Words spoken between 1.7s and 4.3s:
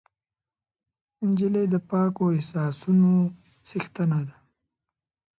د پاکو احساسونو څښتنه